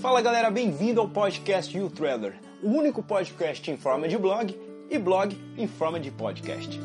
[0.00, 4.54] Fala galera, bem-vindo ao podcast You Traveler, o único podcast em forma de blog
[4.90, 6.78] e blog em forma de podcast.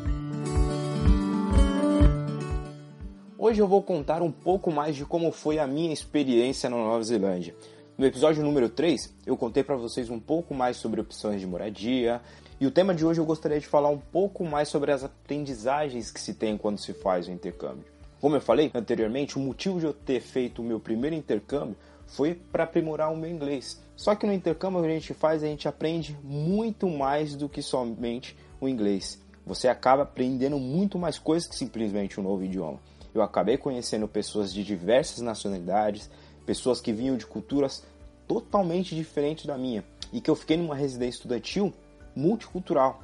[3.38, 7.04] Hoje eu vou contar um pouco mais de como foi a minha experiência na Nova
[7.04, 7.54] Zelândia.
[7.98, 12.22] No episódio número 3, eu contei para vocês um pouco mais sobre opções de moradia,
[12.60, 16.12] e o tema de hoje eu gostaria de falar um pouco mais sobre as aprendizagens
[16.12, 17.86] que se tem quando se faz o intercâmbio.
[18.22, 21.76] Como eu falei anteriormente, o motivo de eu ter feito o meu primeiro intercâmbio
[22.12, 23.82] foi para aprimorar o meu inglês.
[23.96, 27.62] Só que no intercâmbio que a gente faz, a gente aprende muito mais do que
[27.62, 29.22] somente o inglês.
[29.46, 32.80] Você acaba aprendendo muito mais coisas que simplesmente um novo idioma.
[33.14, 36.10] Eu acabei conhecendo pessoas de diversas nacionalidades,
[36.46, 37.84] pessoas que vinham de culturas
[38.28, 39.84] totalmente diferentes da minha,
[40.14, 41.74] e que eu fiquei numa residência estudantil
[42.16, 43.02] multicultural.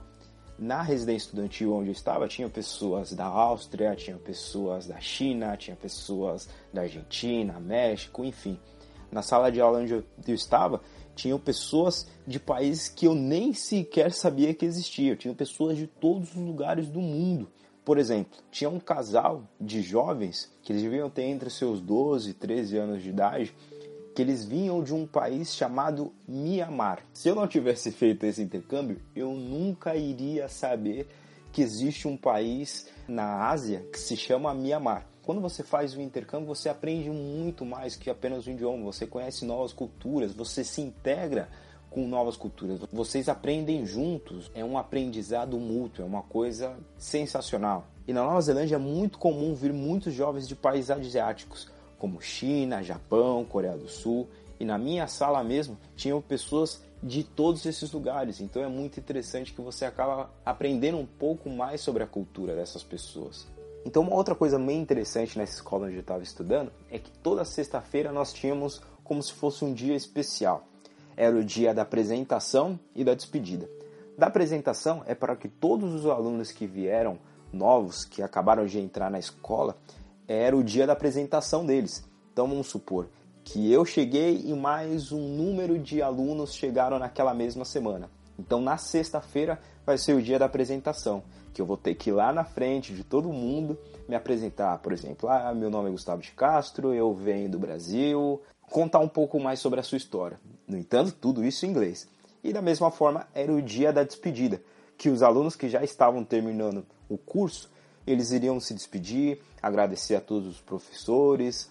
[0.59, 5.75] Na residência estudantil onde eu estava, tinha pessoas da Áustria, tinha pessoas da China, tinha
[5.75, 8.59] pessoas da Argentina, México, enfim.
[9.11, 10.03] Na sala de aula onde eu
[10.35, 10.81] estava,
[11.15, 15.15] tinham pessoas de países que eu nem sequer sabia que existiam.
[15.15, 17.49] Tinham pessoas de todos os lugares do mundo.
[17.83, 22.33] Por exemplo, tinha um casal de jovens que eles deviam ter entre seus 12 e
[22.33, 23.55] 13 anos de idade,
[24.13, 26.99] que eles vinham de um país chamado Mianmar.
[27.13, 31.07] Se eu não tivesse feito esse intercâmbio, eu nunca iria saber
[31.51, 35.07] que existe um país na Ásia que se chama Mianmar.
[35.27, 39.43] Quando você faz o intercâmbio, você aprende muito mais que apenas o idioma, você conhece
[39.43, 41.49] novas culturas, você se integra
[41.89, 42.79] com novas culturas.
[42.93, 47.87] Vocês aprendem juntos, é um aprendizado mútuo, é uma coisa sensacional.
[48.07, 51.67] E na Nova Zelândia é muito comum vir muitos jovens de países asiáticos,
[51.99, 54.29] como China, Japão, Coreia do Sul.
[54.57, 58.39] E na minha sala mesmo tinham pessoas de todos esses lugares.
[58.39, 62.81] Então é muito interessante que você acaba aprendendo um pouco mais sobre a cultura dessas
[62.81, 63.56] pessoas.
[63.85, 67.45] Então uma outra coisa bem interessante nessa escola onde eu estava estudando é que toda
[67.45, 70.67] sexta-feira nós tínhamos como se fosse um dia especial
[71.17, 73.67] era o dia da apresentação e da despedida.
[74.15, 77.17] Da apresentação é para que todos os alunos que vieram
[77.51, 79.75] novos, que acabaram de entrar na escola,
[80.27, 82.07] era o dia da apresentação deles.
[82.31, 83.09] Então vamos supor
[83.43, 88.09] que eu cheguei e mais um número de alunos chegaram naquela mesma semana.
[88.37, 92.13] Então na sexta-feira vai ser o dia da apresentação, que eu vou ter que ir
[92.13, 93.77] lá na frente de todo mundo
[94.07, 98.41] me apresentar, por exemplo, ah, meu nome é Gustavo de Castro, eu venho do Brasil,
[98.69, 100.39] contar um pouco mais sobre a sua história.
[100.67, 102.07] No entanto, tudo isso em inglês.
[102.43, 104.61] E da mesma forma, era o dia da despedida,
[104.97, 107.69] que os alunos que já estavam terminando o curso,
[108.05, 111.69] eles iriam se despedir, agradecer a todos os professores,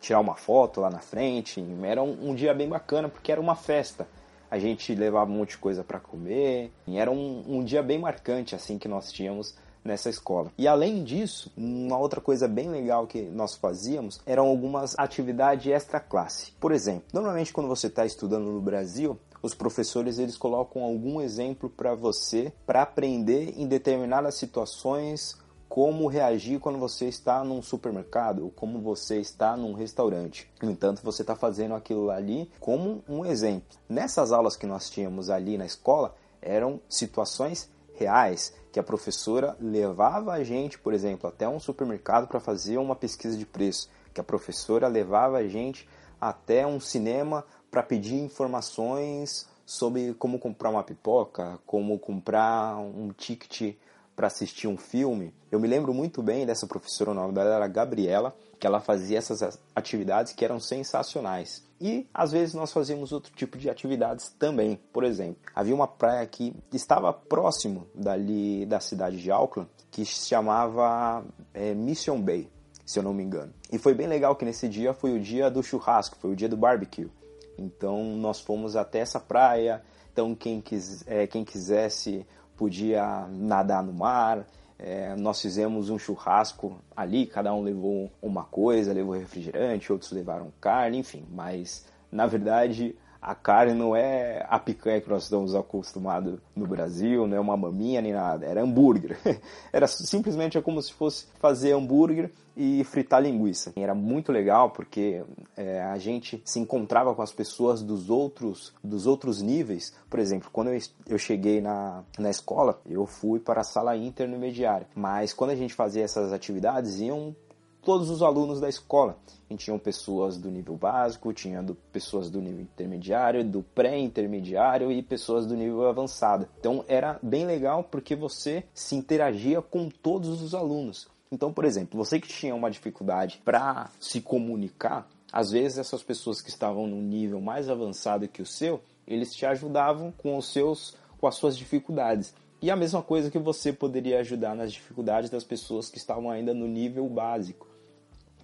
[0.00, 1.64] tirar uma foto lá na frente.
[1.82, 4.08] Era um, um dia bem bacana porque era uma festa.
[4.50, 6.72] A gente levava um monte de coisa para comer.
[6.88, 10.52] Era um, um dia bem marcante assim que nós tínhamos nessa escola.
[10.58, 16.00] E além disso, uma outra coisa bem legal que nós fazíamos eram algumas atividades extra
[16.00, 16.52] classe.
[16.60, 21.70] Por exemplo, normalmente quando você está estudando no Brasil, os professores eles colocam algum exemplo
[21.70, 25.38] para você para aprender em determinadas situações
[25.70, 30.50] como reagir quando você está num supermercado ou como você está num restaurante.
[30.60, 33.78] No entanto, você está fazendo aquilo ali como um exemplo.
[33.88, 40.32] Nessas aulas que nós tínhamos ali na escola, eram situações reais que a professora levava
[40.32, 44.24] a gente, por exemplo, até um supermercado para fazer uma pesquisa de preço, que a
[44.24, 45.88] professora levava a gente
[46.20, 53.76] até um cinema para pedir informações sobre como comprar uma pipoca, como comprar um ticket
[54.20, 55.32] para assistir um filme.
[55.50, 59.16] Eu me lembro muito bem dessa professora, o nome dela era Gabriela, que ela fazia
[59.16, 61.64] essas atividades que eram sensacionais.
[61.80, 64.78] E às vezes nós fazíamos outro tipo de atividades também.
[64.92, 70.28] Por exemplo, havia uma praia que estava próximo dali da cidade de Auckland, que se
[70.28, 72.46] chamava é, Mission Bay,
[72.84, 73.54] se eu não me engano.
[73.72, 76.46] E foi bem legal que nesse dia foi o dia do churrasco, foi o dia
[76.46, 77.10] do barbecue.
[77.56, 79.82] Então nós fomos até essa praia.
[80.12, 82.26] Então quem, quis, é, quem quisesse
[82.60, 84.46] podia nadar no mar.
[84.78, 90.52] É, nós fizemos um churrasco ali, cada um levou uma coisa, levou refrigerante, outros levaram
[90.60, 91.24] carne, enfim.
[91.30, 97.26] Mas na verdade a carne não é a picanha que nós estamos acostumados no Brasil,
[97.26, 99.18] não é uma maminha nem nada, era hambúrguer.
[99.72, 103.72] Era simplesmente é como se fosse fazer hambúrguer e fritar linguiça.
[103.76, 105.22] Era muito legal porque
[105.56, 109.94] é, a gente se encontrava com as pessoas dos outros, dos outros níveis.
[110.08, 114.86] Por exemplo, quando eu, eu cheguei na, na escola, eu fui para a sala intermediária.
[114.94, 117.34] Mas quando a gente fazia essas atividades, iam
[117.82, 119.18] todos os alunos da escola.
[119.48, 125.02] E tinham pessoas do nível básico, tinha do, pessoas do nível intermediário, do pré-intermediário e
[125.02, 126.48] pessoas do nível avançado.
[126.58, 131.08] Então era bem legal porque você se interagia com todos os alunos.
[131.32, 136.40] Então, por exemplo, você que tinha uma dificuldade para se comunicar, Às vezes essas pessoas
[136.40, 140.96] que estavam num nível mais avançado que o seu, eles te ajudavam com os seus
[141.18, 142.34] com as suas dificuldades.
[142.62, 146.52] E a mesma coisa que você poderia ajudar nas dificuldades das pessoas que estavam ainda
[146.52, 147.66] no nível básico.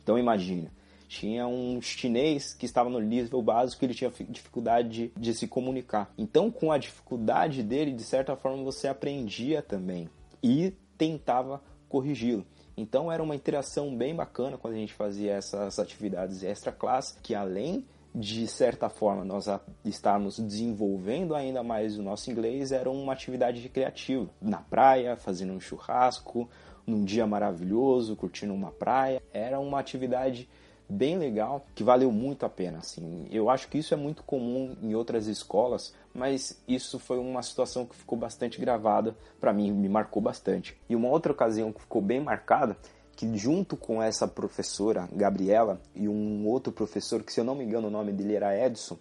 [0.06, 0.70] Então imagina,
[1.08, 5.48] tinha um chinês que estava no nível básico e ele tinha dificuldade de, de se
[5.48, 6.14] comunicar.
[6.16, 10.08] Então, com a dificuldade dele, de certa forma você aprendia também
[10.40, 12.46] e tentava corrigi-lo.
[12.76, 17.34] Então era uma interação bem bacana quando a gente fazia essas atividades extra classe, que
[17.34, 19.46] além de certa forma nós
[19.84, 24.30] estarmos desenvolvendo ainda mais o nosso inglês, era uma atividade criativa.
[24.40, 26.48] Na praia, fazendo um churrasco,
[26.86, 29.22] num dia maravilhoso, curtindo uma praia.
[29.32, 30.48] Era uma atividade
[30.88, 32.78] bem legal que valeu muito a pena.
[32.78, 37.42] Assim, eu acho que isso é muito comum em outras escolas, mas isso foi uma
[37.42, 40.76] situação que ficou bastante gravada para mim, me marcou bastante.
[40.88, 42.76] E uma outra ocasião que ficou bem marcada
[43.16, 47.64] que junto com essa professora, Gabriela, e um outro professor, que se eu não me
[47.64, 48.98] engano o nome dele era Edson,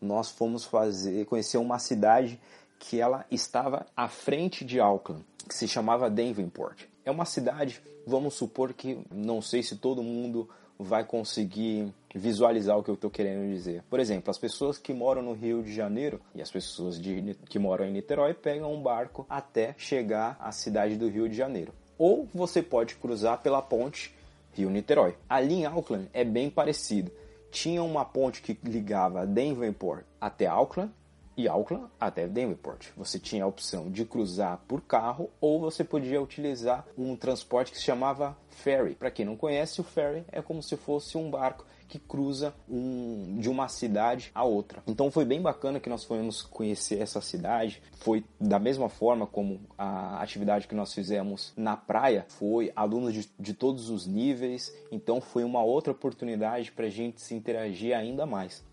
[0.00, 2.40] nós fomos fazer, conhecer uma cidade
[2.78, 6.86] que ela estava à frente de Auckland, que se chamava Davenport.
[7.06, 10.46] É uma cidade, vamos supor que, não sei se todo mundo
[10.78, 13.82] vai conseguir visualizar o que eu estou querendo dizer.
[13.88, 17.58] Por exemplo, as pessoas que moram no Rio de Janeiro e as pessoas de, que
[17.58, 22.28] moram em Niterói pegam um barco até chegar à cidade do Rio de Janeiro ou
[22.34, 24.14] você pode cruzar pela ponte
[24.52, 25.16] Rio-Niterói.
[25.28, 27.10] Ali em Auckland é bem parecido.
[27.50, 30.92] Tinha uma ponte que ligava Denverport até Auckland
[31.36, 32.88] e Auckland até Denverport.
[32.96, 37.78] Você tinha a opção de cruzar por carro ou você podia utilizar um transporte que
[37.78, 38.94] se chamava ferry.
[38.94, 43.38] Para quem não conhece, o ferry é como se fosse um barco que cruza um,
[43.38, 44.82] de uma cidade a outra.
[44.86, 47.82] Então foi bem bacana que nós fomos conhecer essa cidade.
[47.98, 52.26] Foi da mesma forma como a atividade que nós fizemos na praia.
[52.28, 54.74] Foi alunos de, de todos os níveis.
[54.90, 58.64] Então foi uma outra oportunidade para a gente se interagir ainda mais.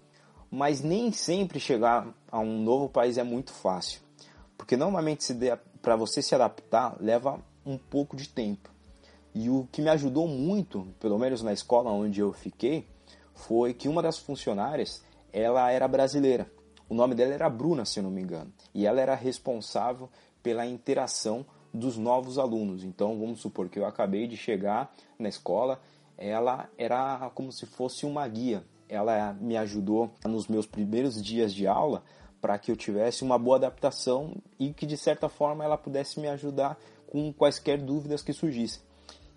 [0.56, 4.02] Mas nem sempre chegar a um novo país é muito fácil,
[4.56, 5.36] porque normalmente
[5.82, 8.70] para você se adaptar leva um pouco de tempo.
[9.34, 12.88] E o que me ajudou muito, pelo menos na escola onde eu fiquei,
[13.34, 16.48] foi que uma das funcionárias, ela era brasileira.
[16.88, 18.54] O nome dela era Bruna, se eu não me engano.
[18.76, 20.08] E ela era responsável
[20.44, 22.84] pela interação dos novos alunos.
[22.84, 25.82] Então, vamos supor que eu acabei de chegar na escola,
[26.16, 28.64] ela era como se fosse uma guia.
[28.94, 32.04] Ela me ajudou nos meus primeiros dias de aula
[32.40, 36.28] para que eu tivesse uma boa adaptação e que de certa forma ela pudesse me
[36.28, 38.82] ajudar com quaisquer dúvidas que surgissem.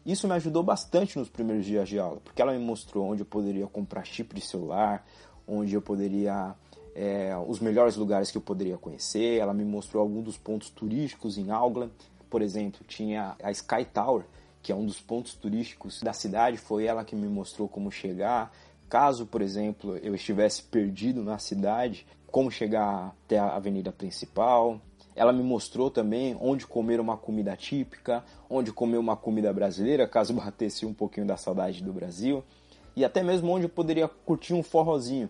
[0.04, 3.26] Isso me ajudou bastante nos primeiros dias de aula, porque ela me mostrou onde eu
[3.26, 5.06] poderia comprar chip de celular,
[5.46, 6.54] onde eu poderia
[6.94, 9.38] é, os melhores lugares que eu poderia conhecer.
[9.38, 11.92] Ela me mostrou alguns dos pontos turísticos em Auckland.
[12.30, 14.24] Por exemplo, tinha a Sky Tower,
[14.62, 16.56] que é um dos pontos turísticos da cidade.
[16.56, 18.52] Foi ela que me mostrou como chegar.
[18.88, 24.80] Caso, por exemplo, eu estivesse perdido na cidade, como chegar até a avenida principal.
[25.14, 30.34] Ela me mostrou também onde comer uma comida típica, onde comer uma comida brasileira, caso
[30.34, 32.44] batesse um pouquinho da saudade do Brasil,
[32.94, 35.28] e até mesmo onde eu poderia curtir um forrozinho,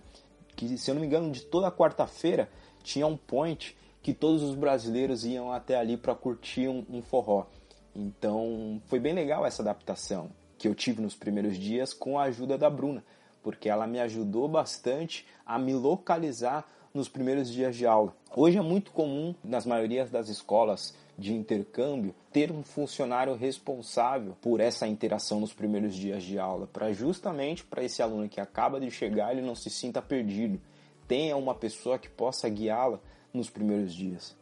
[0.55, 2.49] que se eu não me engano, de toda quarta-feira
[2.83, 7.47] tinha um point que todos os brasileiros iam até ali para curtir um, um forró.
[7.95, 12.57] Então foi bem legal essa adaptação que eu tive nos primeiros dias com a ajuda
[12.57, 13.05] da Bruna,
[13.47, 18.13] porque ela me ajudou bastante a me localizar nos primeiros dias de aula.
[18.35, 24.59] Hoje é muito comum, nas maiorias das escolas de intercâmbio, ter um funcionário responsável por
[24.59, 28.91] essa interação nos primeiros dias de aula, para justamente para esse aluno que acaba de
[28.91, 30.61] chegar ele não se sinta perdido,
[31.07, 32.99] tenha uma pessoa que possa guiá-la
[33.33, 34.37] nos primeiros dias.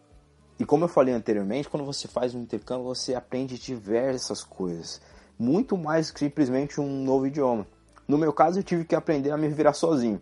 [0.58, 5.02] E como eu falei anteriormente, quando você faz um intercâmbio, você aprende diversas coisas,
[5.38, 7.66] muito mais que simplesmente um novo idioma.
[8.06, 10.20] No meu caso, eu tive que aprender a me virar sozinho.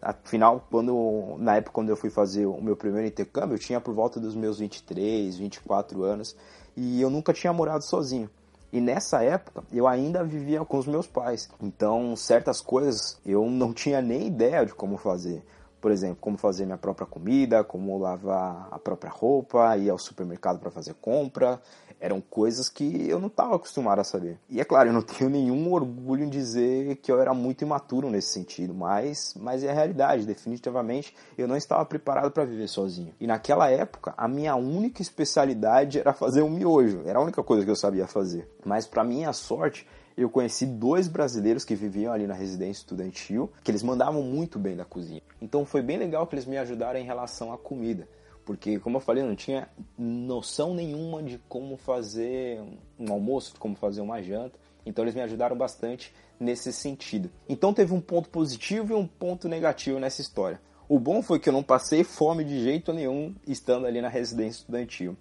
[0.00, 3.94] Afinal, quando, na época quando eu fui fazer o meu primeiro intercâmbio, eu tinha por
[3.94, 6.36] volta dos meus 23, 24 anos
[6.76, 8.28] e eu nunca tinha morado sozinho.
[8.72, 11.48] E nessa época eu ainda vivia com os meus pais.
[11.60, 15.42] Então, certas coisas eu não tinha nem ideia de como fazer.
[15.80, 20.58] Por exemplo, como fazer minha própria comida, como lavar a própria roupa, ir ao supermercado
[20.58, 21.60] para fazer compra
[22.02, 24.36] eram coisas que eu não estava acostumado a saber.
[24.50, 28.10] E é claro, eu não tenho nenhum orgulho em dizer que eu era muito imaturo
[28.10, 30.26] nesse sentido, mas, mas é a realidade.
[30.26, 33.14] Definitivamente, eu não estava preparado para viver sozinho.
[33.20, 37.02] E naquela época, a minha única especialidade era fazer um miojo.
[37.06, 38.50] Era a única coisa que eu sabia fazer.
[38.64, 43.70] Mas, para minha sorte, eu conheci dois brasileiros que viviam ali na residência estudantil, que
[43.70, 45.22] eles mandavam muito bem da cozinha.
[45.40, 48.08] Então foi bem legal que eles me ajudaram em relação à comida.
[48.44, 52.60] Porque, como eu falei, eu não tinha noção nenhuma de como fazer
[52.98, 54.58] um almoço, de como fazer uma janta.
[54.84, 57.30] Então eles me ajudaram bastante nesse sentido.
[57.48, 60.60] Então teve um ponto positivo e um ponto negativo nessa história.
[60.88, 64.58] O bom foi que eu não passei fome de jeito nenhum estando ali na residência
[64.60, 65.16] estudantil.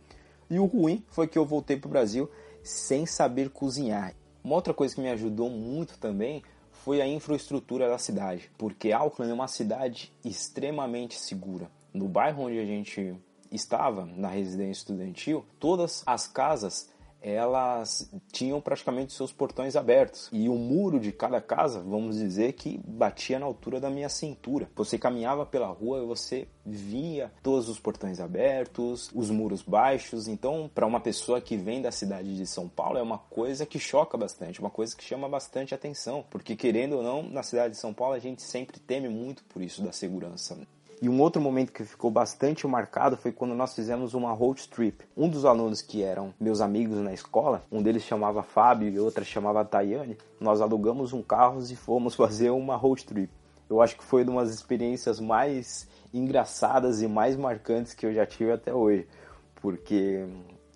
[0.50, 2.30] E o ruim foi que eu voltei para o Brasil
[2.64, 4.14] sem saber cozinhar.
[4.44, 9.32] Uma outra coisa que me ajudou muito também foi a infraestrutura da cidade, porque Auckland
[9.32, 11.70] é uma cidade extremamente segura.
[11.94, 13.16] No bairro onde a gente
[13.52, 16.90] estava, na residência estudantil, todas as casas
[17.22, 22.80] elas tinham praticamente seus portões abertos e o muro de cada casa, vamos dizer que
[22.84, 24.68] batia na altura da minha cintura.
[24.76, 30.28] Você caminhava pela rua e você via todos os portões abertos, os muros baixos.
[30.28, 33.78] Então, para uma pessoa que vem da cidade de São Paulo, é uma coisa que
[33.78, 37.80] choca bastante, uma coisa que chama bastante atenção, porque querendo ou não, na cidade de
[37.80, 40.58] São Paulo a gente sempre teme muito por isso da segurança.
[41.02, 45.04] E um outro momento que ficou bastante marcado foi quando nós fizemos uma road trip.
[45.18, 49.24] Um dos alunos que eram meus amigos na escola, um deles chamava Fábio e outra
[49.24, 53.32] chamava Tayane, nós alugamos um carro e fomos fazer uma road trip.
[53.68, 58.26] Eu acho que foi uma das experiências mais engraçadas e mais marcantes que eu já
[58.28, 59.08] tive até hoje,
[59.56, 60.24] porque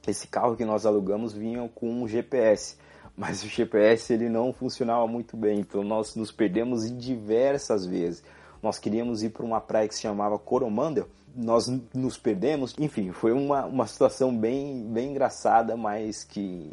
[0.07, 2.77] esse carro que nós alugamos vinha com um GPS,
[3.15, 8.23] mas o GPS ele não funcionava muito bem, então nós nos perdemos diversas vezes
[8.65, 13.31] nós queríamos ir para uma praia que se chamava Coromandel, nós nos perdemos, enfim, foi
[13.31, 16.71] uma, uma situação bem, bem engraçada, mas que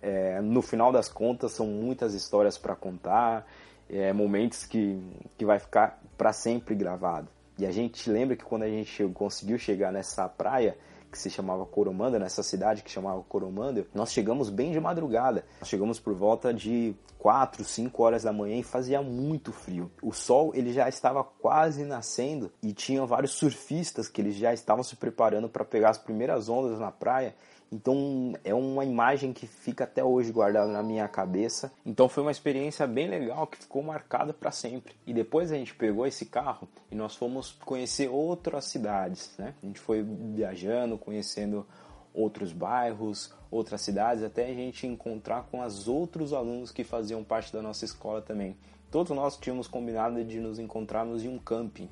[0.00, 3.46] é, no final das contas são muitas histórias para contar,
[3.88, 5.00] é, momentos que,
[5.38, 7.28] que vai ficar para sempre gravado.
[7.56, 10.76] E a gente lembra que quando a gente conseguiu chegar nessa praia,
[11.12, 15.44] que se chamava Coromanda, nessa cidade que chamava Coromanda, nós chegamos bem de madrugada.
[15.60, 19.92] Nós chegamos por volta de 4, 5 horas da manhã e fazia muito frio.
[20.02, 24.82] O sol ele já estava quase nascendo e tinha vários surfistas que eles já estavam
[24.82, 27.36] se preparando para pegar as primeiras ondas na praia
[27.72, 31.72] então é uma imagem que fica até hoje guardada na minha cabeça.
[31.86, 34.94] Então foi uma experiência bem legal que ficou marcada para sempre.
[35.06, 39.54] E depois a gente pegou esse carro e nós fomos conhecer outras cidades, né?
[39.62, 41.66] A gente foi viajando, conhecendo
[42.12, 47.50] outros bairros, outras cidades, até a gente encontrar com os outros alunos que faziam parte
[47.50, 48.54] da nossa escola também.
[48.90, 51.88] Todos nós tínhamos combinado de nos encontrarmos em um camping.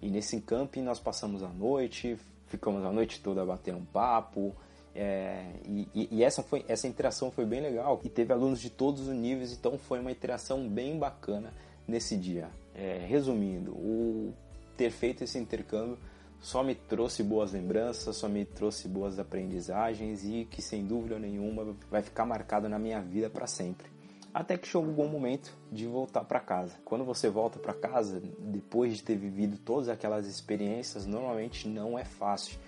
[0.00, 4.54] E nesse camping nós passamos a noite, ficamos a noite toda batendo um papo,
[4.94, 9.08] é, e, e, essa, foi, essa interação foi bem legal e teve alunos de todos
[9.08, 11.52] os níveis, então foi uma interação bem bacana
[11.86, 12.48] nesse dia.
[12.74, 14.32] É, resumindo, o
[14.76, 15.98] ter feito esse intercâmbio
[16.40, 21.74] só me trouxe boas lembranças, só me trouxe boas aprendizagens e que sem dúvida nenhuma
[21.90, 23.88] vai ficar marcado na minha vida para sempre.
[24.32, 26.74] Até que chegou o momento de voltar para casa.
[26.84, 32.04] Quando você volta para casa, depois de ter vivido todas aquelas experiências, normalmente não é
[32.04, 32.58] fácil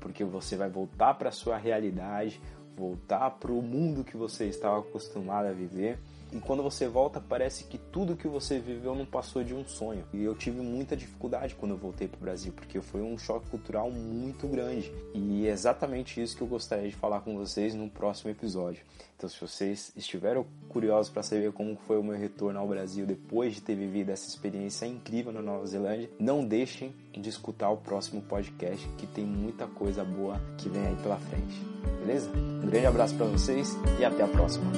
[0.00, 2.40] porque você vai voltar para sua realidade,
[2.76, 5.98] voltar para o mundo que você estava acostumado a viver.
[6.32, 10.04] E quando você volta, parece que tudo que você viveu não passou de um sonho.
[10.12, 13.48] E eu tive muita dificuldade quando eu voltei para o Brasil, porque foi um choque
[13.48, 14.92] cultural muito grande.
[15.14, 18.82] E é exatamente isso que eu gostaria de falar com vocês no próximo episódio.
[19.16, 23.54] Então, se vocês estiveram curiosos para saber como foi o meu retorno ao Brasil depois
[23.54, 28.20] de ter vivido essa experiência incrível na Nova Zelândia, não deixem de escutar o próximo
[28.20, 31.58] podcast, que tem muita coisa boa que vem aí pela frente.
[32.00, 32.30] Beleza?
[32.30, 34.70] Um grande abraço para vocês e até a próxima.